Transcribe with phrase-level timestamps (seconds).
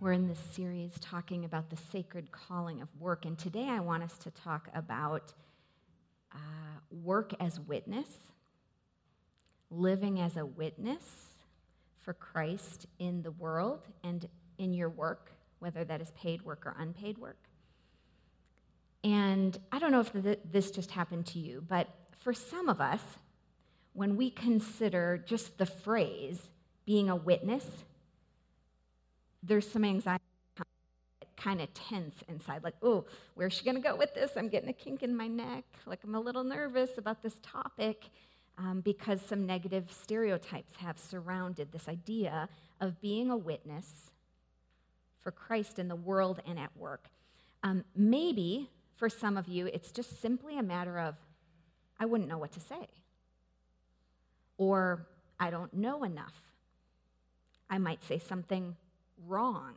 [0.00, 4.04] We're in this series talking about the sacred calling of work, and today I want
[4.04, 5.32] us to talk about
[6.32, 6.38] uh,
[6.92, 8.06] work as witness,
[9.72, 11.02] living as a witness
[11.98, 16.76] for Christ in the world and in your work, whether that is paid work or
[16.78, 17.48] unpaid work.
[19.02, 20.12] And I don't know if
[20.48, 21.88] this just happened to you, but
[22.20, 23.02] for some of us,
[23.94, 26.40] when we consider just the phrase
[26.86, 27.66] being a witness,
[29.42, 30.22] there's some anxiety
[31.38, 33.04] kind of tense inside like oh
[33.34, 34.32] where's she going to go with this?
[34.36, 35.64] I'm getting a kink in my neck.
[35.86, 38.10] Like i'm a little nervous about this topic
[38.58, 42.48] um, because some negative stereotypes have surrounded this idea
[42.80, 44.10] of being a witness
[45.20, 47.08] for christ in the world and at work.
[47.62, 51.14] Um, maybe for some of you it's just simply a matter of
[52.00, 52.88] i wouldn't know what to say
[54.56, 55.06] or
[55.38, 56.34] i don't know enough.
[57.70, 58.74] I might say something
[59.26, 59.74] wrong.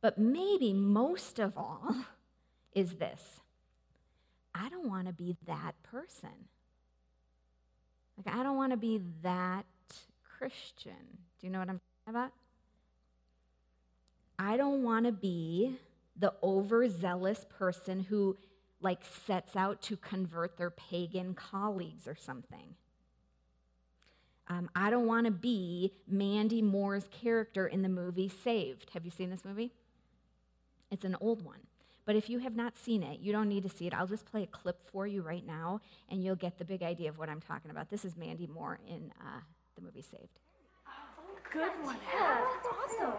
[0.00, 1.94] But maybe most of all
[2.74, 3.40] is this
[4.54, 6.48] I don't want to be that person.
[8.16, 9.64] Like, I don't want to be that
[10.22, 10.92] Christian.
[11.38, 12.32] Do you know what I'm talking about?
[14.38, 15.76] I don't want to be
[16.16, 18.36] the overzealous person who,
[18.80, 22.74] like, sets out to convert their pagan colleagues or something.
[24.48, 28.90] Um, I don't want to be Mandy Moore's character in the movie Saved.
[28.94, 29.72] Have you seen this movie?
[30.90, 31.60] It's an old one.
[32.04, 33.94] But if you have not seen it, you don't need to see it.
[33.94, 37.08] I'll just play a clip for you right now, and you'll get the big idea
[37.08, 37.88] of what I'm talking about.
[37.88, 39.40] This is Mandy Moore in uh,
[39.76, 40.40] the movie Saved.
[40.88, 40.90] Oh,
[41.52, 41.96] good one.
[42.12, 43.12] Yeah, that's awesome.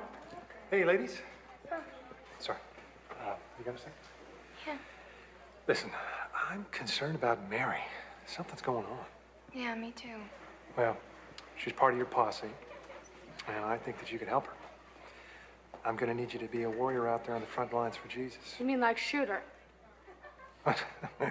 [0.69, 1.22] Hey, ladies.
[2.39, 2.58] Sorry.
[3.11, 3.94] Uh, you got a second?
[4.67, 4.77] Yeah.
[5.67, 5.92] Listen,
[6.49, 7.80] I'm concerned about Mary.
[8.25, 9.05] Something's going on.
[9.53, 10.17] Yeah, me too.
[10.75, 10.97] Well,
[11.64, 12.48] She's part of your posse,
[13.48, 14.54] and I think that you can help her.
[15.86, 17.95] I'm going to need you to be a warrior out there on the front lines
[17.95, 18.56] for Jesus.
[18.59, 19.42] You mean like shooter?
[20.64, 20.84] What?
[21.20, 21.28] no,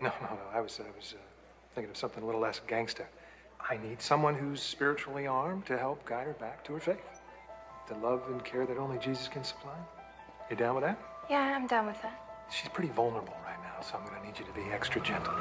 [0.00, 0.38] no, no.
[0.52, 1.20] I was, I was uh,
[1.74, 3.08] thinking of something a little less gangster.
[3.68, 7.20] I need someone who's spiritually armed to help guide her back to her faith,
[7.88, 9.76] the love and care that only Jesus can supply.
[10.48, 10.98] You down with that?
[11.28, 12.46] Yeah, I'm down with that.
[12.52, 15.34] She's pretty vulnerable right now, so I'm going to need you to be extra gentle.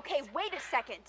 [0.00, 1.02] Okay, wait a second.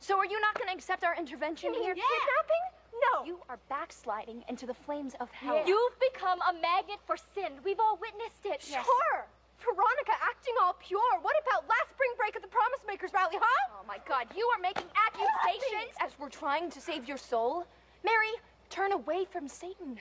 [0.00, 1.94] So are you not going to accept our intervention here?
[1.96, 2.02] Yeah.
[2.04, 2.77] Kidnapping?
[3.06, 3.24] No.
[3.24, 5.56] You are backsliding into the flames of hell.
[5.56, 5.66] Yeah.
[5.66, 7.52] You've become a magnet for sin.
[7.64, 8.66] We've all witnessed it.
[8.68, 8.84] Yes.
[8.84, 9.26] Sure.
[9.58, 11.18] Veronica acting all pure.
[11.22, 13.80] What about last spring break at the Promise Makers rally, huh?
[13.80, 17.66] Oh my god, you are making accusations as we're trying to save your soul.
[18.04, 18.32] Mary,
[18.70, 19.98] turn away from Satan.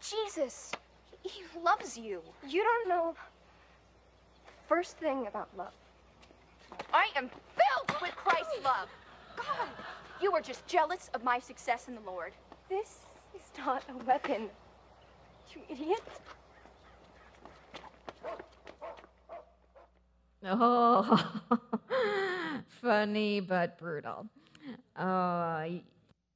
[0.00, 0.70] Jesus,
[1.24, 2.22] he loves you.
[2.46, 3.16] You don't know
[4.68, 5.74] first thing about love.
[6.94, 8.88] I am filled with Christ's love.
[9.36, 9.68] God,
[10.22, 12.32] you are just jealous of my success in the Lord.
[12.68, 13.00] This
[13.34, 14.48] is not a weapon,
[15.54, 16.00] you idiot.
[20.44, 21.40] Oh,
[22.66, 24.26] funny but brutal.
[24.98, 25.82] Oh, you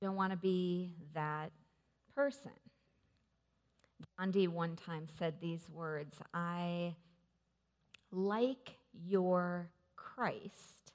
[0.01, 1.51] don't want to be that
[2.15, 2.53] person.
[4.17, 6.95] Gandhi one time said these words I
[8.13, 8.77] like
[9.09, 10.93] your Christ.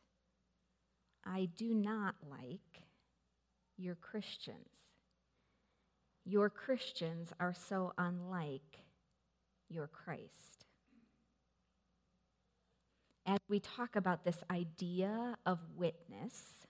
[1.25, 2.70] I do not like
[3.81, 4.57] your Christians.
[6.23, 8.79] Your Christians are so unlike
[9.69, 10.65] your Christ.
[13.25, 16.65] As we talk about this idea of witness,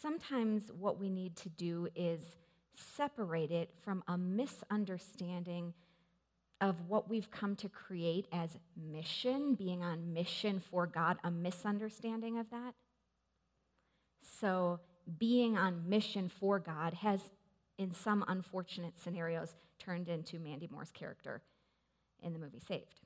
[0.00, 2.20] sometimes what we need to do is
[2.74, 5.74] separate it from a misunderstanding
[6.60, 12.38] of what we've come to create as mission, being on mission for God, a misunderstanding
[12.38, 12.74] of that.
[14.40, 14.78] So,
[15.18, 17.20] being on mission for God has,
[17.78, 21.42] in some unfortunate scenarios, turned into Mandy Moore's character
[22.22, 23.00] in the movie Saved.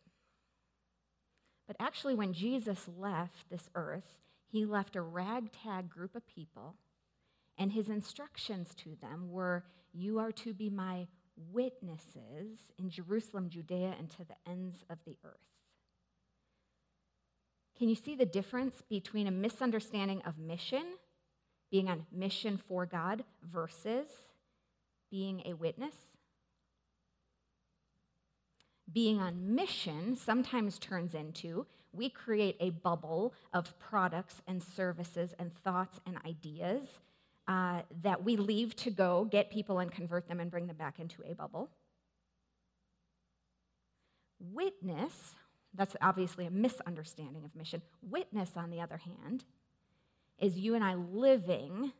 [1.66, 6.76] But actually, when Jesus left this earth, he left a ragtag group of people
[7.58, 11.06] and his instructions to them were You are to be my
[11.52, 15.36] witnesses in Jerusalem, Judea, and to the ends of the earth.
[17.78, 20.84] Can you see the difference between a misunderstanding of mission,
[21.70, 24.08] being on mission for God, versus
[25.10, 25.94] being a witness?
[28.92, 31.66] Being on mission sometimes turns into
[31.96, 36.86] we create a bubble of products and services and thoughts and ideas
[37.48, 40.98] uh, that we leave to go get people and convert them and bring them back
[40.98, 41.70] into a bubble.
[44.38, 45.34] Witness,
[45.74, 47.80] that's obviously a misunderstanding of mission.
[48.02, 49.44] Witness, on the other hand,
[50.38, 51.92] is you and I living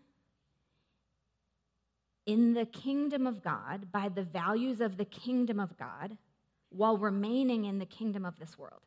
[2.27, 6.17] in the kingdom of God by the values of the kingdom of God
[6.71, 8.83] while remaining in the kingdom of this world.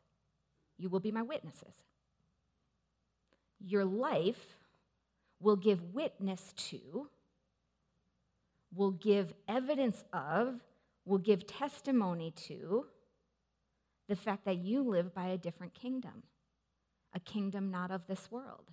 [0.76, 1.74] You will be my witnesses.
[3.58, 4.56] Your life
[5.40, 7.08] will give witness to,
[8.74, 10.60] will give evidence of,
[11.04, 12.86] will give testimony to
[14.08, 16.22] the fact that you live by a different kingdom,
[17.14, 18.70] a kingdom not of this world.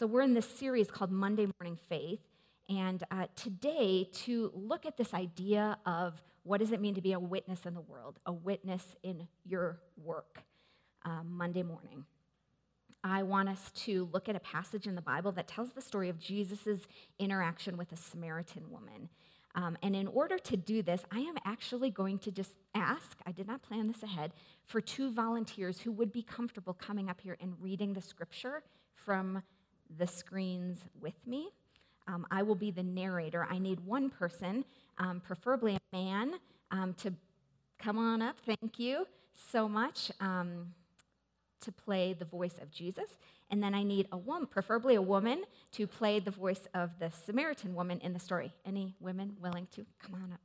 [0.00, 2.26] So, we're in this series called Monday Morning Faith.
[2.70, 7.12] And uh, today, to look at this idea of what does it mean to be
[7.12, 10.42] a witness in the world, a witness in your work,
[11.04, 12.06] uh, Monday morning.
[13.04, 16.08] I want us to look at a passage in the Bible that tells the story
[16.08, 16.86] of Jesus'
[17.18, 19.10] interaction with a Samaritan woman.
[19.54, 23.32] Um, and in order to do this, I am actually going to just ask, I
[23.32, 24.32] did not plan this ahead,
[24.64, 28.62] for two volunteers who would be comfortable coming up here and reading the scripture
[28.94, 29.42] from
[29.98, 31.50] the screens with me.
[32.08, 33.46] Um, I will be the narrator.
[33.50, 34.64] I need one person,
[34.98, 36.34] um, preferably a man,
[36.70, 37.12] um, to
[37.78, 38.36] come on up.
[38.44, 40.10] Thank you so much.
[40.20, 40.74] Um,
[41.60, 43.18] to play the voice of Jesus.
[43.50, 47.10] And then I need a woman, preferably a woman, to play the voice of the
[47.10, 48.52] Samaritan woman in the story.
[48.64, 50.40] Any women willing to come on up?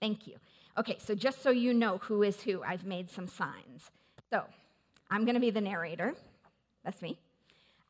[0.00, 0.36] Thank you.
[0.78, 3.90] Okay, so just so you know who is who, I've made some signs.
[4.30, 4.42] So
[5.10, 6.14] I'm going to be the narrator.
[6.84, 7.18] That's me.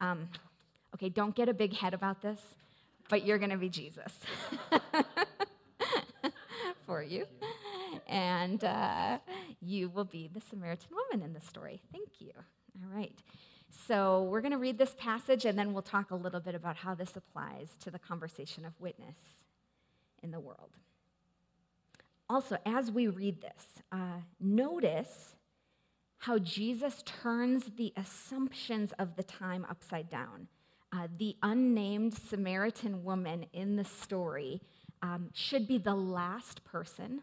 [0.00, 0.28] Um,
[0.96, 2.40] okay, don't get a big head about this,
[3.10, 4.12] but you're going to be Jesus
[6.86, 7.26] for you.
[8.08, 9.18] And uh,
[9.60, 11.82] you will be the Samaritan woman in the story.
[11.92, 12.32] Thank you.
[12.34, 13.18] All right.
[13.86, 16.76] So we're going to read this passage and then we'll talk a little bit about
[16.76, 19.18] how this applies to the conversation of witness
[20.22, 20.70] in the world.
[22.28, 25.34] Also, as we read this, uh, notice
[26.18, 30.48] how Jesus turns the assumptions of the time upside down.
[30.96, 34.62] Uh, the unnamed Samaritan woman in the story
[35.02, 37.22] um, should be the last person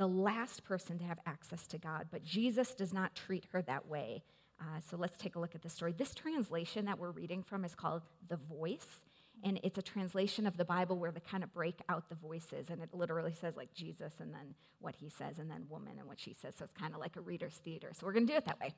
[0.00, 3.86] the last person to have access to God, but Jesus does not treat her that
[3.86, 4.22] way.
[4.58, 5.92] Uh, so let's take a look at the story.
[5.92, 9.02] This translation that we're reading from is called The Voice,
[9.44, 12.70] and it's a translation of the Bible where they kind of break out the voices,
[12.70, 16.08] and it literally says like Jesus and then what he says, and then woman and
[16.08, 16.54] what she says.
[16.58, 17.90] So it's kind of like a reader's theater.
[17.92, 18.72] So we're going to do it that way.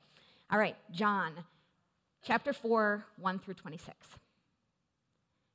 [0.51, 1.31] All right, John
[2.23, 3.95] chapter 4, 1 through 26.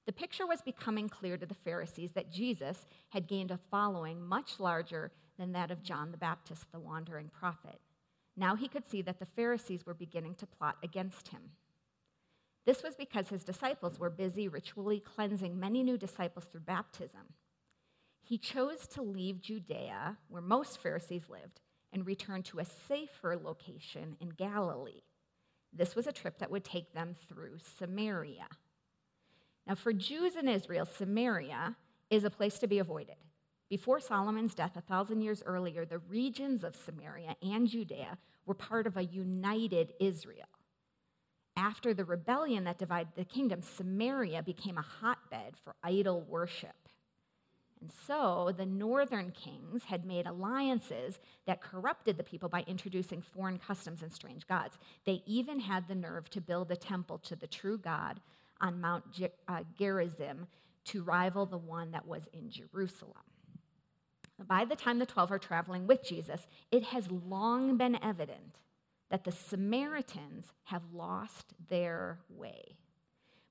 [0.07, 4.61] The picture was becoming clear to the Pharisees that Jesus had gained a following much
[4.61, 7.81] larger than that of John the Baptist, the wandering prophet.
[8.37, 11.41] Now he could see that the Pharisees were beginning to plot against him.
[12.67, 17.33] This was because his disciples were busy ritually cleansing many new disciples through baptism.
[18.23, 21.61] He chose to leave Judea, where most Pharisees lived,
[21.95, 25.01] and return to a safer location in Galilee.
[25.73, 28.49] This was a trip that would take them through Samaria.
[29.67, 31.77] Now, for Jews in Israel, Samaria
[32.11, 33.17] is a place to be avoided.
[33.69, 38.17] Before Solomon's death, a thousand years earlier, the regions of Samaria and Judea
[38.47, 40.49] were part of a united Israel.
[41.55, 46.88] After the rebellion that divided the kingdom, Samaria became a hotbed for idol worship.
[47.81, 53.59] And so the northern kings had made alliances that corrupted the people by introducing foreign
[53.59, 54.79] customs and strange gods.
[55.05, 58.21] They even had the nerve to build a temple to the true God
[58.61, 59.05] on Mount
[59.47, 60.49] uh, Gerizim
[60.87, 63.15] to rival the one that was in Jerusalem.
[64.47, 68.59] By the time the 12 are traveling with Jesus, it has long been evident
[69.11, 72.77] that the Samaritans have lost their way.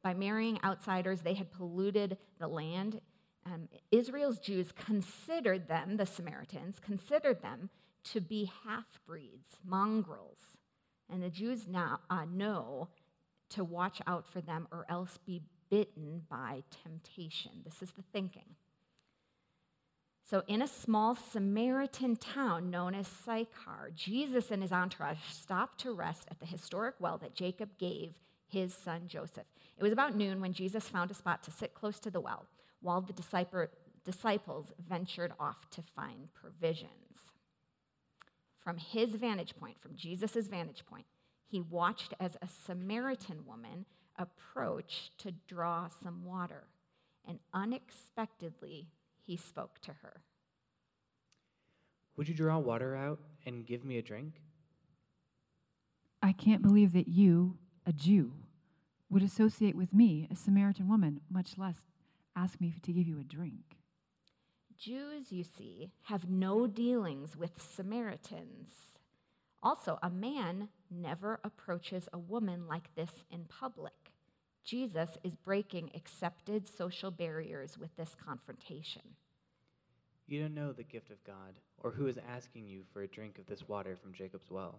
[0.03, 3.01] By marrying outsiders, they had polluted the land.
[3.47, 7.69] Um, Israel's Jews considered them, the Samaritans, considered them
[8.11, 10.39] to be half breeds, mongrels.
[11.09, 12.89] And the Jews now uh, know
[13.51, 17.51] to watch out for them or else be bitten by temptation.
[17.63, 18.55] This is the thinking.
[20.29, 25.93] So, in a small Samaritan town known as Sychar, Jesus and his entourage stopped to
[25.93, 29.47] rest at the historic well that Jacob gave his son Joseph.
[29.77, 32.45] It was about noon when Jesus found a spot to sit close to the well
[32.81, 36.91] while the disciples ventured off to find provisions.
[38.59, 41.05] From his vantage point, from Jesus' vantage point,
[41.47, 43.85] he watched as a Samaritan woman
[44.17, 46.67] approached to draw some water,
[47.25, 48.89] and unexpectedly
[49.25, 50.21] he spoke to her.
[52.17, 54.41] Would you draw water out and give me a drink?
[56.21, 58.33] I can't believe that you, a Jew,
[59.09, 61.77] would associate with me, a Samaritan woman, much less
[62.37, 63.77] ask me to give you a drink.
[64.77, 68.69] Jews, you see, have no dealings with Samaritans.
[69.63, 73.93] Also, a man never approaches a woman like this in public.
[74.63, 79.01] Jesus is breaking accepted social barriers with this confrontation.
[80.27, 83.39] You don't know the gift of God, or who is asking you for a drink
[83.39, 84.77] of this water from Jacob's well.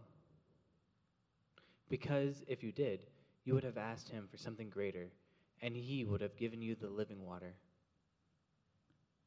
[1.88, 3.00] Because if you did,
[3.44, 5.08] you would have asked him for something greater,
[5.60, 7.54] and he would have given you the living water.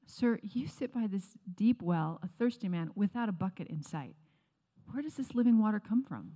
[0.06, 4.16] Sir, you sit by this deep well, a thirsty man, without a bucket in sight.
[4.92, 6.34] Where does this living water come from?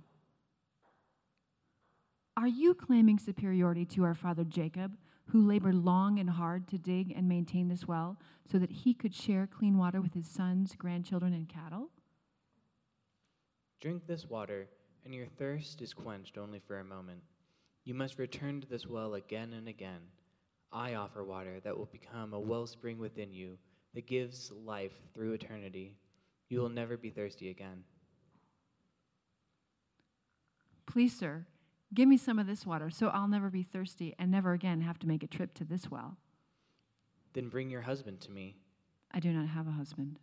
[2.36, 7.12] Are you claiming superiority to our father Jacob, who labored long and hard to dig
[7.16, 8.18] and maintain this well
[8.50, 11.90] so that he could share clean water with his sons, grandchildren, and cattle?
[13.80, 14.68] Drink this water,
[15.04, 17.20] and your thirst is quenched only for a moment.
[17.86, 20.00] You must return to this well again and again.
[20.72, 23.58] I offer water that will become a wellspring within you
[23.94, 25.96] that gives life through eternity.
[26.48, 27.84] You will never be thirsty again.
[30.84, 31.46] Please, sir,
[31.94, 34.98] give me some of this water so I'll never be thirsty and never again have
[34.98, 36.16] to make a trip to this well.
[37.34, 38.56] Then bring your husband to me.
[39.12, 40.18] I do not have a husband.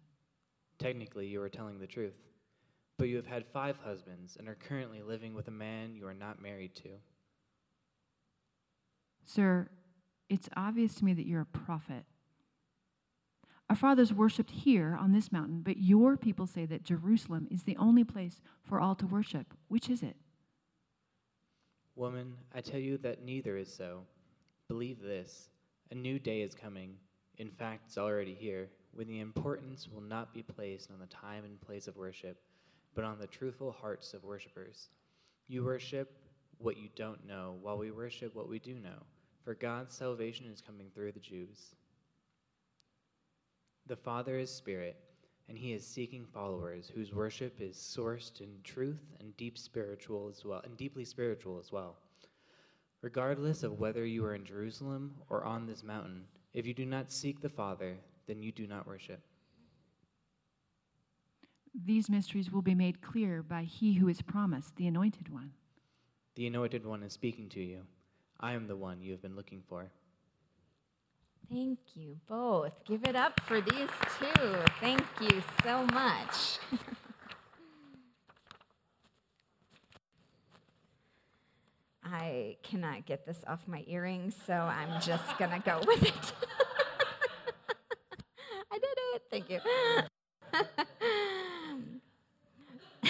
[0.80, 2.18] Technically, you are telling the truth.
[2.98, 6.14] But you have had five husbands and are currently living with a man you are
[6.14, 6.90] not married to.
[9.26, 9.70] Sir,
[10.30, 12.06] it's obvious to me that you're a prophet.
[13.70, 17.78] Our fathers worshipped here on this mountain, but your people say that Jerusalem is the
[17.78, 19.54] only place for all to worship.
[19.68, 20.16] Which is it?
[21.96, 24.02] Woman, I tell you that neither is so.
[24.68, 25.50] Believe this
[25.92, 26.96] a new day is coming.
[27.38, 31.46] In fact, it's already here, when the importance will not be placed on the time
[31.46, 32.38] and place of worship,
[32.96, 34.90] but on the truthful hearts of worshippers.
[35.48, 36.12] You worship
[36.58, 39.04] what you don't know, while we worship what we do know,
[39.44, 41.76] for God's salvation is coming through the Jews.
[43.88, 44.98] The Father is Spirit,
[45.50, 50.46] and He is seeking followers whose worship is sourced in truth and deep spiritual as
[50.46, 51.98] well, and deeply spiritual as well.
[53.02, 56.24] Regardless of whether you are in Jerusalem or on this mountain,
[56.54, 57.98] if you do not seek the Father,
[58.28, 59.20] then you do not worship.
[61.86, 65.52] These mysteries will be made clear by he who is promised, the Anointed One.
[66.36, 67.82] The Anointed One is speaking to you.
[68.44, 69.90] I am the one you have been looking for.
[71.50, 72.84] Thank you both.
[72.84, 73.88] Give it up for these
[74.20, 74.56] two.
[74.82, 76.60] Thank you so much.
[82.04, 86.14] I cannot get this off my earrings, so I'm just going to go with it.
[88.70, 89.22] I did it.
[89.32, 89.62] Thank you.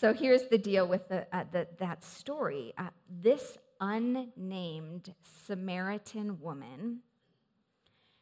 [0.00, 2.72] so here's the deal with the, uh, the that story.
[2.78, 5.14] Uh, this unnamed
[5.46, 7.00] Samaritan woman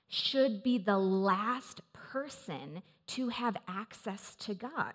[0.09, 4.92] should be the last person to have access to God.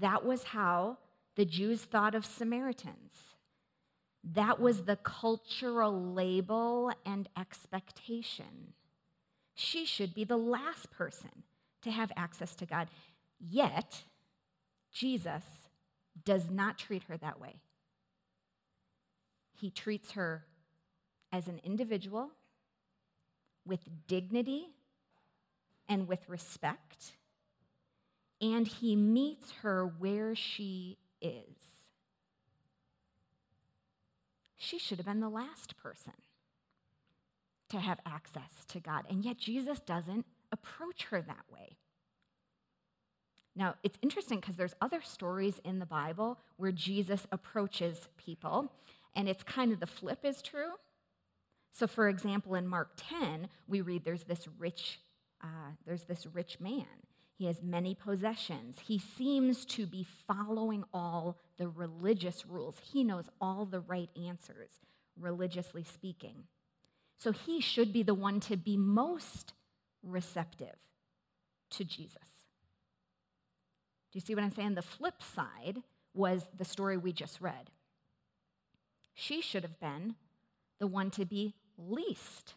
[0.00, 0.98] That was how
[1.36, 3.12] the Jews thought of Samaritans.
[4.24, 8.74] That was the cultural label and expectation.
[9.54, 11.44] She should be the last person
[11.82, 12.88] to have access to God.
[13.38, 14.02] Yet,
[14.92, 15.44] Jesus
[16.24, 17.60] does not treat her that way.
[19.58, 20.44] He treats her
[21.32, 22.30] as an individual
[23.64, 24.68] with dignity
[25.88, 27.12] and with respect,
[28.40, 31.56] and he meets her where she is.
[34.56, 36.12] She should have been the last person
[37.70, 41.76] to have access to God, and yet Jesus doesn't approach her that way.
[43.56, 48.70] Now, it's interesting because there's other stories in the Bible where Jesus approaches people,
[49.16, 50.74] and it's kind of the flip is true.
[51.72, 55.00] So, for example, in Mark 10, we read there's this rich,
[55.42, 56.86] uh, there's this rich man.
[57.36, 58.78] He has many possessions.
[58.86, 62.76] He seems to be following all the religious rules.
[62.82, 64.70] He knows all the right answers,
[65.18, 66.44] religiously speaking.
[67.18, 69.52] So he should be the one to be most
[70.02, 70.76] receptive
[71.70, 72.44] to Jesus.
[74.12, 74.74] Do you see what I'm saying?
[74.74, 75.82] The flip side
[76.14, 77.70] was the story we just read.
[79.18, 80.14] She should have been
[80.78, 82.54] the one to be least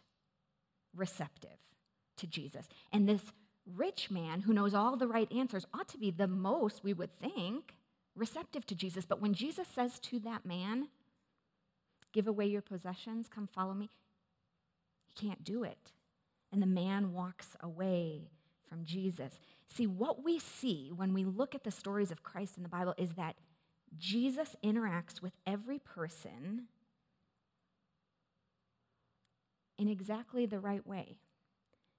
[0.94, 1.58] receptive
[2.18, 2.68] to Jesus.
[2.92, 3.22] And this
[3.74, 7.10] rich man who knows all the right answers ought to be the most, we would
[7.18, 7.74] think,
[8.14, 9.06] receptive to Jesus.
[9.06, 10.88] But when Jesus says to that man,
[12.12, 13.88] Give away your possessions, come follow me,
[15.06, 15.92] he can't do it.
[16.52, 18.30] And the man walks away
[18.68, 19.38] from Jesus.
[19.72, 22.94] See, what we see when we look at the stories of Christ in the Bible
[22.98, 23.36] is that
[23.96, 26.68] Jesus interacts with every person
[29.78, 31.16] in exactly the right way.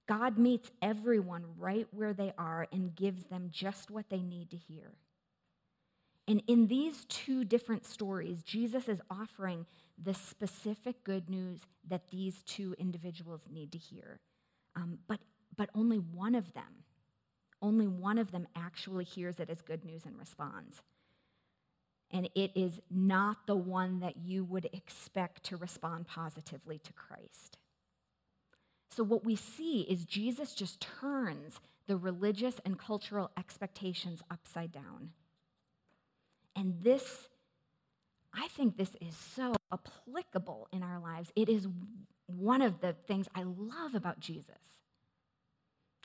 [0.07, 4.57] God meets everyone right where they are and gives them just what they need to
[4.57, 4.93] hear.
[6.27, 9.65] And in these two different stories, Jesus is offering
[10.01, 14.19] the specific good news that these two individuals need to hear.
[14.75, 15.19] Um, but,
[15.57, 16.85] but only one of them,
[17.61, 20.81] only one of them actually hears it as good news and responds.
[22.13, 27.57] And it is not the one that you would expect to respond positively to Christ.
[28.89, 35.11] So, what we see is Jesus just turns the religious and cultural expectations upside down.
[36.55, 37.29] And this,
[38.33, 41.31] I think this is so applicable in our lives.
[41.35, 41.67] It is
[42.27, 44.81] one of the things I love about Jesus.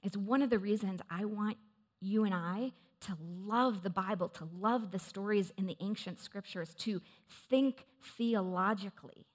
[0.04, 1.56] It's one of the reasons I want
[2.00, 2.72] you and I
[3.02, 7.00] to love the Bible, to love the stories in the ancient scriptures, to
[7.48, 7.84] think
[8.16, 9.26] theologically.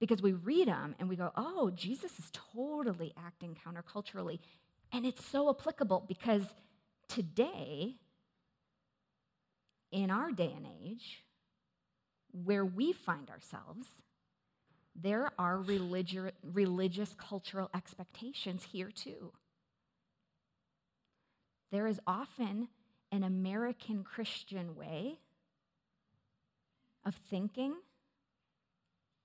[0.00, 4.38] Because we read them and we go, oh, Jesus is totally acting counterculturally.
[4.92, 6.44] And it's so applicable because
[7.08, 7.96] today,
[9.90, 11.24] in our day and age,
[12.44, 13.88] where we find ourselves,
[14.94, 19.32] there are religi- religious cultural expectations here too.
[21.70, 22.68] There is often
[23.12, 25.18] an American Christian way
[27.04, 27.74] of thinking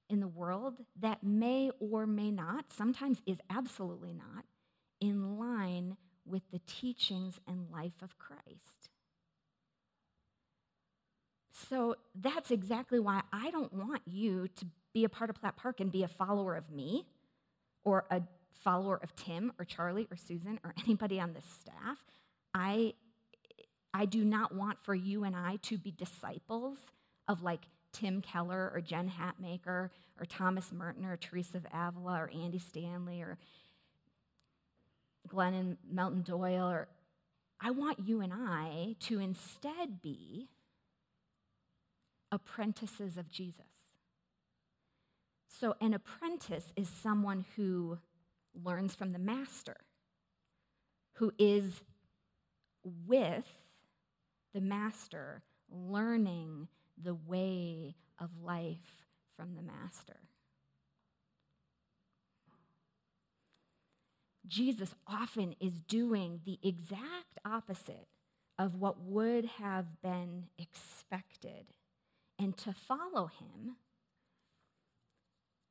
[0.10, 4.46] in the world that may or may not, sometimes is absolutely not,
[5.02, 8.90] in line with the teachings and life of Christ.
[11.70, 15.80] So that's exactly why I don't want you to be a part of Platt Park
[15.80, 17.08] and be a follower of me
[17.84, 18.22] or a
[18.64, 21.98] follower of Tim or Charlie or Susan or anybody on this staff.
[22.54, 22.94] I,
[23.94, 26.78] I do not want for you and I to be disciples
[27.28, 27.62] of like
[27.92, 29.90] Tim Keller or Jen Hatmaker
[30.20, 33.38] or Thomas Merton or Teresa of Avila or Andy Stanley or
[35.30, 36.88] Glennon Melton Doyle or
[37.62, 40.50] I want you and I to instead be
[42.30, 43.62] apprentices of Jesus.
[45.48, 48.00] So, an apprentice is someone who
[48.66, 49.78] learns from the master,
[51.14, 51.82] who is
[52.84, 53.48] with
[54.54, 56.68] the master, learning
[57.02, 60.20] the way of life from the master.
[64.48, 68.08] Jesus often is doing the exact opposite
[68.60, 71.66] of what would have been expected.
[72.38, 73.78] And to follow him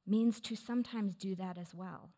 [0.06, 2.10] means to sometimes do that as well.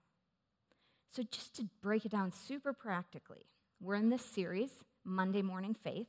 [1.11, 3.47] So, just to break it down super practically,
[3.81, 4.71] we're in this series,
[5.05, 6.07] Monday Morning Faith.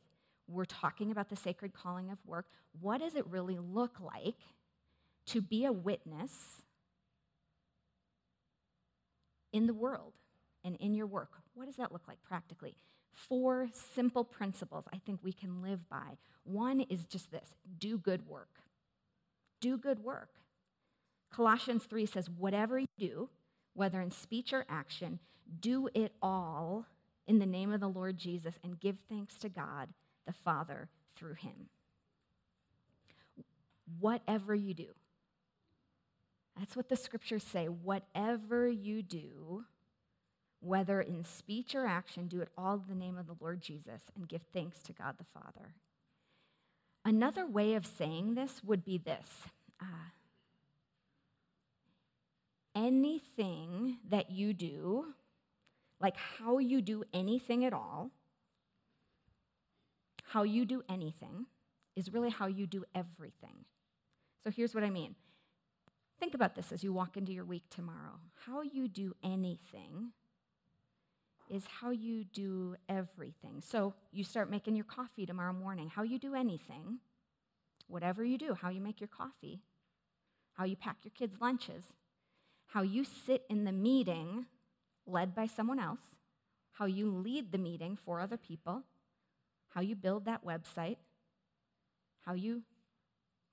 [0.48, 2.46] We're talking about the sacred calling of work.
[2.80, 4.36] What does it really look like
[5.28, 6.32] to be a witness
[9.52, 10.14] in the world
[10.64, 11.32] and in your work?
[11.54, 12.76] What does that look like practically?
[13.12, 16.18] Four simple principles I think we can live by.
[16.44, 18.60] One is just this do good work.
[19.62, 20.30] Do good work.
[21.34, 23.30] Colossians 3 says, whatever you do,
[23.74, 25.20] whether in speech or action,
[25.60, 26.86] do it all
[27.28, 29.90] in the name of the Lord Jesus and give thanks to God
[30.26, 31.70] the Father through him.
[34.00, 34.88] Whatever you do.
[36.58, 37.66] That's what the scriptures say.
[37.66, 39.66] Whatever you do,
[40.62, 44.02] whether in speech or action, do it all in the name of the Lord Jesus
[44.16, 45.74] and give thanks to God the Father.
[47.04, 49.30] Another way of saying this would be this
[49.82, 50.10] uh,
[52.76, 55.06] anything that you do,
[56.00, 58.12] like how you do anything at all,
[60.24, 61.46] how you do anything
[61.96, 63.66] is really how you do everything.
[64.44, 65.16] So here's what I mean.
[66.20, 68.20] Think about this as you walk into your week tomorrow.
[68.46, 70.12] How you do anything
[71.50, 73.62] is how you do everything.
[73.62, 75.90] So you start making your coffee tomorrow morning.
[75.90, 77.00] How you do anything,
[77.88, 79.62] whatever you do, how you make your coffee,
[80.54, 81.84] how you pack your kids' lunches,
[82.68, 84.46] how you sit in the meeting
[85.06, 86.02] led by someone else,
[86.74, 88.84] how you lead the meeting for other people,
[89.70, 90.98] how you build that website,
[92.26, 92.64] how you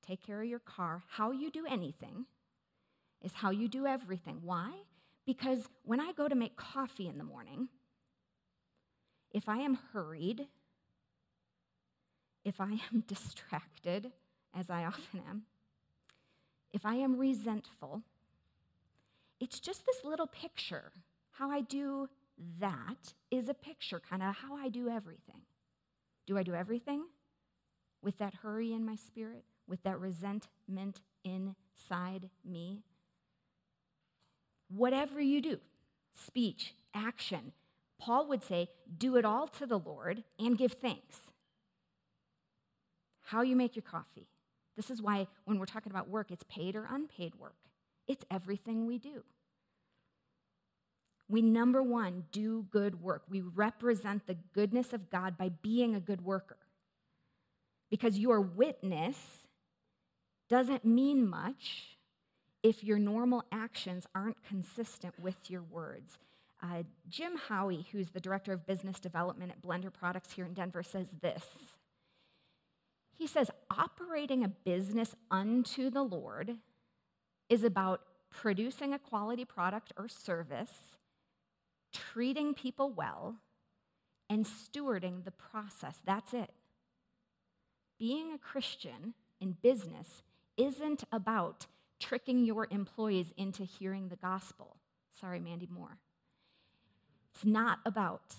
[0.07, 2.27] take care of your car, how you do anything
[3.23, 4.39] is how you do everything.
[4.43, 4.73] Why?
[5.27, 7.69] Because when I go to make coffee in the morning,
[9.31, 10.47] if I am hurried,
[12.45, 14.13] if I am distracted,
[14.55, 15.43] as I often am,
[16.73, 18.03] if I am resentful,
[19.41, 20.93] it's just this little picture
[21.43, 22.09] how I do
[22.61, 25.43] that is a picture, kind of how I do everything.
[26.25, 27.03] Do I do everything
[28.01, 32.85] with that hurry in my spirit, with that resentment inside me?
[34.69, 35.59] Whatever you do,
[36.15, 37.53] speech, action,
[37.99, 41.17] Paul would say, do it all to the Lord and give thanks.
[43.23, 44.29] How you make your coffee.
[44.77, 47.57] This is why when we're talking about work, it's paid or unpaid work.
[48.07, 49.25] It's everything we do.
[51.33, 53.23] We, number one, do good work.
[53.27, 56.59] We represent the goodness of God by being a good worker.
[57.91, 59.17] Because your witness
[60.51, 61.97] doesn't mean much
[62.63, 66.19] if your normal actions aren't consistent with your words.
[66.63, 70.83] Uh, Jim Howie, who's the director of business development at Blender Products here in Denver,
[70.83, 71.47] says this.
[73.17, 76.59] He says, operating a business unto the Lord
[77.49, 80.99] is about producing a quality product or service,
[81.93, 83.37] treating people well,
[84.31, 85.99] and stewarding the process.
[86.07, 86.51] That's it.
[87.99, 90.23] Being a Christian in business
[90.57, 91.67] isn't about
[92.01, 94.77] tricking your employees into hearing the gospel.
[95.21, 95.99] Sorry, Mandy Moore.
[97.35, 98.37] It's not about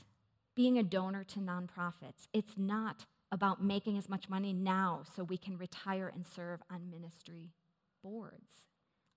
[0.55, 2.27] being a donor to nonprofits.
[2.33, 6.89] It's not about making as much money now so we can retire and serve on
[6.89, 7.51] ministry
[8.03, 8.65] boards.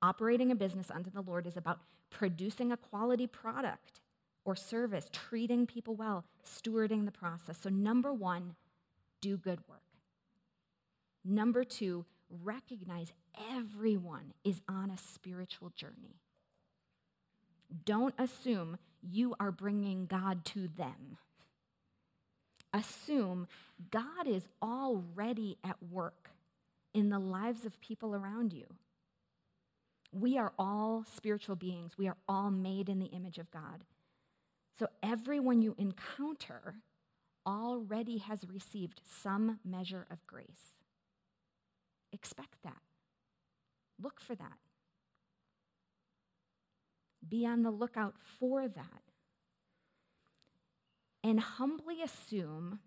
[0.02, 4.00] Operating a business unto the Lord is about producing a quality product
[4.46, 7.58] or service, treating people well, stewarding the process.
[7.60, 8.54] So, number one,
[9.20, 9.82] do good work.
[11.24, 12.06] Number two,
[12.44, 13.12] recognize
[13.52, 16.20] everyone is on a spiritual journey.
[17.84, 21.18] Don't assume you are bringing God to them.
[22.72, 23.48] Assume
[23.90, 26.30] God is already at work
[26.94, 28.66] in the lives of people around you.
[30.12, 31.98] We are all spiritual beings.
[31.98, 33.82] We are all made in the image of God.
[34.78, 36.74] So everyone you encounter
[37.46, 40.76] already has received some measure of grace.
[42.12, 42.82] Expect that.
[44.02, 44.58] Look for that.
[47.26, 49.02] Be on the lookout for that.
[51.24, 52.80] And humbly assume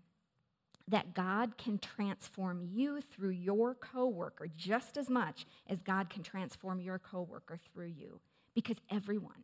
[0.88, 6.80] that God can transform you through your coworker just as much as God can transform
[6.80, 8.20] your coworker through you
[8.56, 9.44] because everyone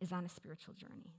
[0.00, 1.14] is on a spiritual journey.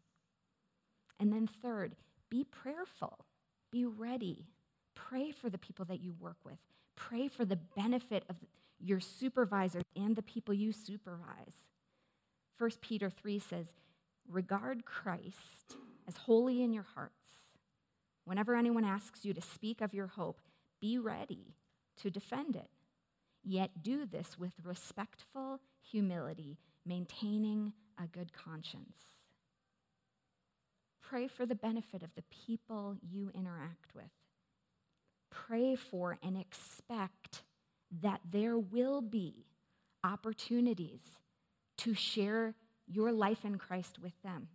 [1.20, 1.96] And then third,
[2.30, 3.26] be prayerful.
[3.72, 4.48] Be ready.
[4.96, 6.58] Pray for the people that you work with.
[6.96, 8.36] Pray for the benefit of
[8.80, 11.68] your supervisors and the people you supervise.
[12.58, 13.68] 1 Peter 3 says,
[14.30, 15.78] Regard Christ
[16.08, 17.14] as holy in your hearts.
[18.26, 20.42] Whenever anyone asks you to speak of your hope,
[20.82, 21.56] be ready
[22.02, 22.70] to defend it.
[23.44, 28.98] Yet do this with respectful humility, maintaining a good conscience.
[31.10, 34.12] Pray for the benefit of the people you interact with.
[35.30, 37.44] Pray for and expect
[38.02, 39.46] that there will be
[40.04, 41.00] opportunities
[41.78, 42.56] to share
[42.88, 44.50] your life in Christ with them.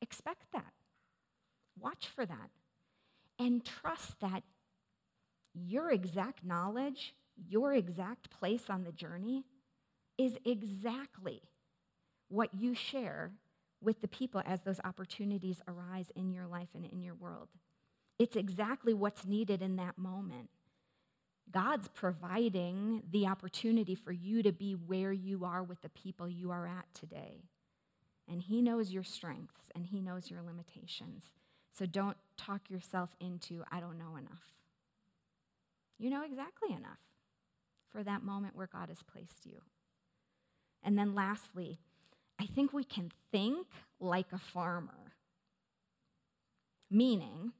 [0.00, 0.72] Expect that.
[1.80, 2.50] Watch for that.
[3.38, 4.42] And trust that
[5.54, 7.14] your exact knowledge,
[7.48, 9.44] your exact place on the journey,
[10.18, 11.42] is exactly
[12.28, 13.32] what you share
[13.86, 17.48] with the people as those opportunities arise in your life and in your world.
[18.18, 20.50] It's exactly what's needed in that moment.
[21.52, 26.50] God's providing the opportunity for you to be where you are with the people you
[26.50, 27.44] are at today.
[28.28, 31.26] And He knows your strengths and He knows your limitations.
[31.72, 34.42] So don't talk yourself into, I don't know enough.
[35.96, 36.98] You know exactly enough
[37.92, 39.60] for that moment where God has placed you.
[40.82, 41.78] And then lastly,
[42.38, 43.66] I think we can think
[43.98, 45.14] like a farmer,
[46.90, 47.52] meaning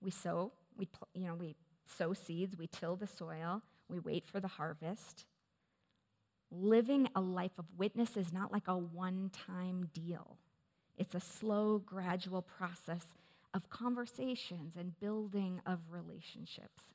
[0.00, 4.40] we sow, we, you know, we sow seeds, we till the soil, we wait for
[4.40, 5.24] the harvest.
[6.50, 10.38] Living a life of witness is not like a one time deal,
[10.96, 13.06] it's a slow, gradual process
[13.54, 16.92] of conversations and building of relationships.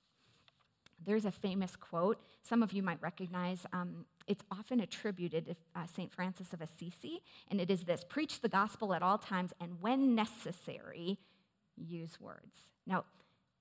[1.06, 3.66] There's a famous quote, some of you might recognize.
[3.72, 6.14] Um, it's often attributed to uh, St.
[6.14, 10.16] Francis of Assisi, and it is this Preach the gospel at all times, and when
[10.16, 11.18] necessary,
[11.76, 12.56] use words.
[12.86, 13.06] Now,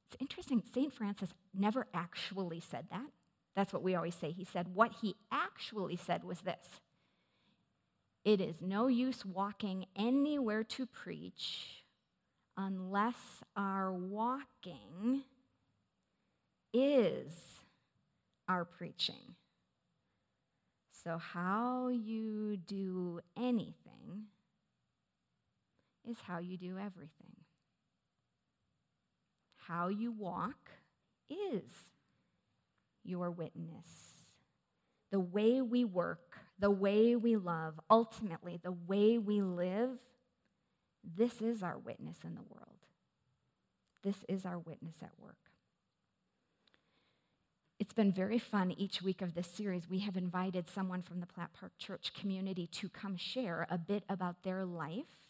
[0.07, 0.93] it's interesting, St.
[0.93, 3.07] Francis never actually said that.
[3.57, 4.31] That's what we always say.
[4.31, 6.81] He said, what he actually said was this
[8.25, 11.83] It is no use walking anywhere to preach
[12.57, 15.23] unless our walking
[16.75, 17.33] is
[18.49, 19.35] our preaching.
[21.05, 24.25] So, how you do anything
[26.09, 27.37] is how you do everything.
[29.57, 30.71] How you walk
[31.31, 31.71] is
[33.05, 33.87] your witness.
[35.11, 39.99] The way we work, the way we love, ultimately, the way we live,
[41.17, 42.79] this is our witness in the world.
[44.03, 45.37] This is our witness at work.
[47.89, 49.89] It's been very fun each week of this series.
[49.89, 54.05] We have invited someone from the Platt Park Church community to come share a bit
[54.11, 55.25] about their life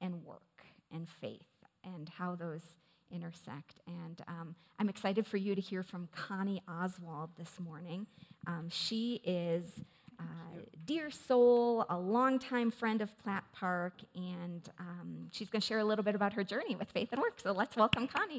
[0.00, 1.48] and work and faith
[1.82, 2.62] and how those
[3.10, 3.80] intersect.
[3.88, 8.06] And um, I'm excited for you to hear from Connie Oswald this morning.
[8.46, 9.64] Um, she is
[10.20, 15.80] uh, dear soul, a longtime friend of Platt Park, and um, she's going to share
[15.80, 17.40] a little bit about her journey with faith and work.
[17.42, 18.38] So let's welcome Connie.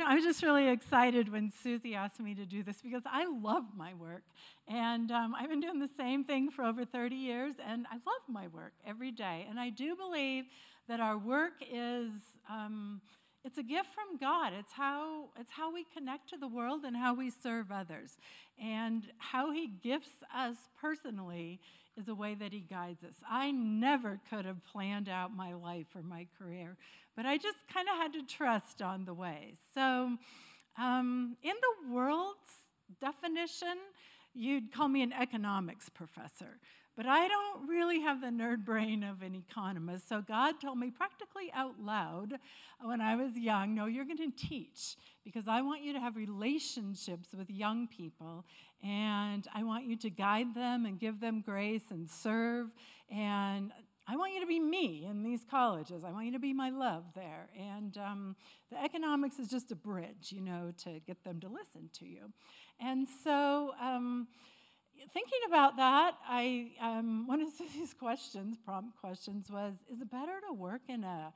[0.00, 3.26] Know, I was just really excited when Susie asked me to do this because I
[3.26, 4.22] love my work.
[4.66, 8.22] And um, I've been doing the same thing for over 30 years, and I love
[8.28, 9.46] my work every day.
[9.48, 10.44] And I do believe
[10.88, 12.12] that our work is.
[12.48, 13.00] Um,
[13.42, 14.52] it's a gift from God.
[14.52, 18.18] It's how, it's how we connect to the world and how we serve others.
[18.62, 21.58] And how He gifts us personally
[21.96, 23.14] is a way that He guides us.
[23.28, 26.76] I never could have planned out my life or my career,
[27.16, 29.54] but I just kind of had to trust on the way.
[29.74, 30.16] So,
[30.78, 32.68] um, in the world's
[33.00, 33.76] definition,
[34.34, 36.58] you'd call me an economics professor.
[36.96, 40.08] But I don't really have the nerd brain of an economist.
[40.08, 42.34] So God told me practically out loud
[42.82, 46.16] when I was young no, you're going to teach because I want you to have
[46.16, 48.44] relationships with young people
[48.82, 52.68] and I want you to guide them and give them grace and serve.
[53.10, 53.72] And
[54.06, 56.02] I want you to be me in these colleges.
[56.04, 57.48] I want you to be my love there.
[57.56, 58.36] And um,
[58.70, 62.32] the economics is just a bridge, you know, to get them to listen to you.
[62.80, 64.26] And so, um,
[65.12, 70.40] thinking about that, I um, one of these questions, prompt questions, was: Is it better
[70.48, 71.32] to work in a,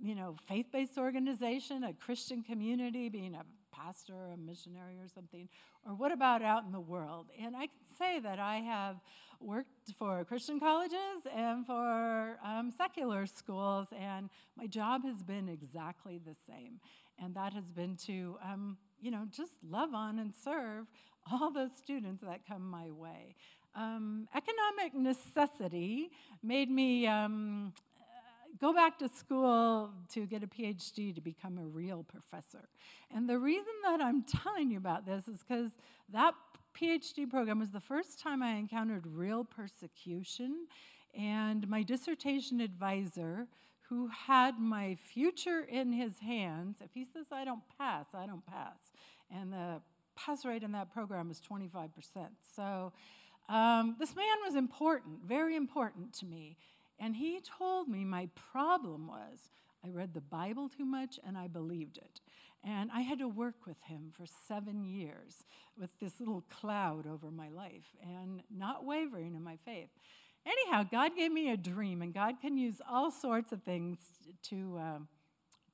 [0.00, 5.48] you know, faith-based organization, a Christian community, being a pastor, or a missionary, or something,
[5.86, 7.26] or what about out in the world?
[7.42, 8.96] And I can say that I have
[9.40, 16.18] worked for Christian colleges and for um, secular schools, and my job has been exactly
[16.18, 16.80] the same,
[17.22, 20.86] and that has been to, um, you know, just love on and serve
[21.30, 23.34] all those students that come my way.
[23.74, 26.10] Um, economic necessity
[26.42, 27.72] made me um,
[28.60, 32.68] go back to school to get a PhD to become a real professor.
[33.14, 35.72] And the reason that I'm telling you about this is because
[36.12, 36.34] that
[36.78, 40.66] PhD program was the first time I encountered real persecution.
[41.16, 43.48] And my dissertation advisor,
[43.88, 48.46] who had my future in his hands, if he says I don't pass, I don't
[48.46, 48.78] pass.
[49.34, 49.80] And the
[50.14, 51.90] pass rate in that program was 25%.
[52.54, 52.92] So
[53.48, 56.56] um, this man was important, very important to me.
[57.00, 59.48] And he told me my problem was
[59.84, 62.20] I read the Bible too much and I believed it.
[62.62, 65.44] And I had to work with him for seven years
[65.78, 69.88] with this little cloud over my life and not wavering in my faith.
[70.46, 73.98] Anyhow, God gave me a dream, and God can use all sorts of things
[74.44, 74.98] to, uh,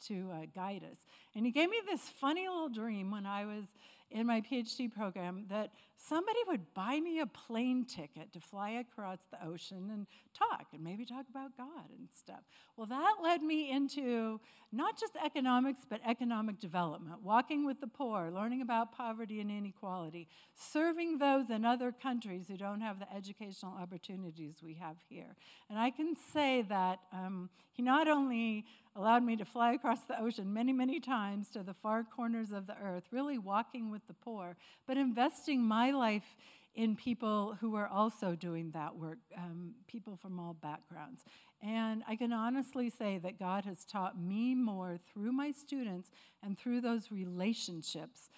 [0.07, 0.99] to uh, guide us.
[1.35, 3.65] And He gave me this funny little dream when I was
[4.11, 9.19] in my PhD program that somebody would buy me a plane ticket to fly across
[9.31, 12.41] the ocean and talk and maybe talk about God and stuff.
[12.77, 14.41] Well, that led me into
[14.73, 20.29] not just economics, but economic development, walking with the poor, learning about poverty and inequality,
[20.55, 25.37] serving those in other countries who don't have the educational opportunities we have here.
[25.71, 30.19] And I can say that um, he not only allowed me to fly across the
[30.21, 34.15] ocean many, many times to the far corners of the earth, really walking with the
[34.15, 34.57] poor,
[34.87, 36.37] but investing my life
[36.75, 41.25] in people who are also doing that work, um, people from all backgrounds.
[41.63, 46.11] And I can honestly say that God has taught me more through my students
[46.43, 48.29] and through those relationships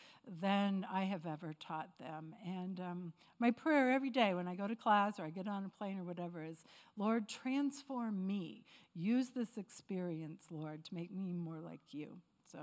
[0.41, 2.35] than I have ever taught them.
[2.47, 5.65] And um, my prayer every day when I go to class or I get on
[5.65, 6.63] a plane or whatever is
[6.97, 8.63] Lord, transform me.
[8.95, 12.19] Use this experience, Lord, to make me more like you.
[12.53, 12.59] So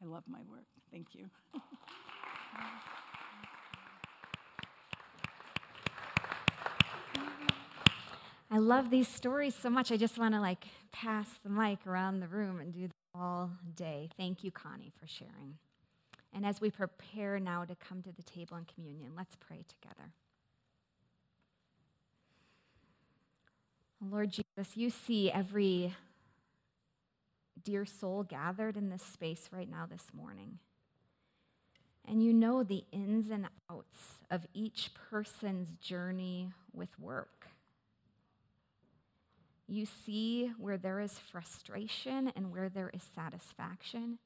[0.00, 0.66] I love my work.
[0.92, 1.28] Thank you.
[8.50, 9.92] I love these stories so much.
[9.92, 13.50] I just want to like pass the mic around the room and do that all
[13.74, 14.08] day.
[14.16, 15.58] Thank you, Connie, for sharing.
[16.32, 20.12] And as we prepare now to come to the table in communion, let's pray together.
[24.00, 25.94] Lord Jesus, you see every
[27.64, 30.58] dear soul gathered in this space right now this morning.
[32.06, 37.47] And you know the ins and outs of each person's journey with work
[39.68, 44.18] You see where there is frustration and where there is satisfaction.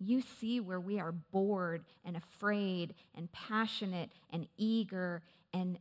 [0.00, 5.22] You see where we are bored and afraid and passionate and eager
[5.54, 5.78] and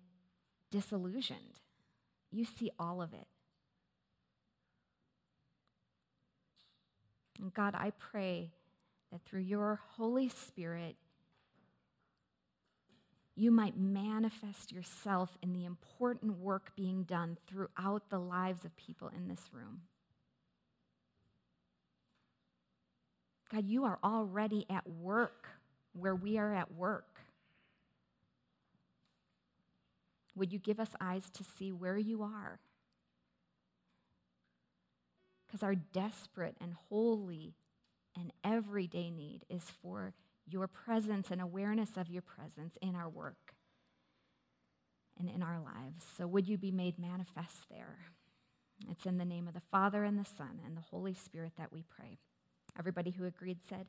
[0.69, 1.59] disillusioned.
[2.31, 3.27] You see all of it.
[7.41, 8.51] And God, I pray
[9.11, 10.95] that through your Holy Spirit,
[13.35, 19.09] you might manifest yourself in the important work being done throughout the lives of people
[19.15, 19.81] in this room.
[23.51, 25.47] God, you are already at work
[25.93, 27.19] where we are at work.
[30.35, 32.59] Would you give us eyes to see where you are?
[35.45, 37.55] Because our desperate and holy
[38.15, 40.13] and everyday need is for
[40.47, 43.53] your presence and awareness of your presence in our work
[45.19, 46.05] and in our lives.
[46.17, 47.99] So, would you be made manifest there?
[48.89, 51.71] It's in the name of the Father and the Son and the Holy Spirit that
[51.71, 52.17] we pray.
[52.77, 53.85] Everybody who agreed said,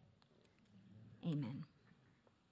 [1.24, 1.64] Amen.